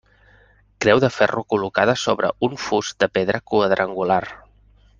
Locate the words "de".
1.03-1.09, 3.05-3.11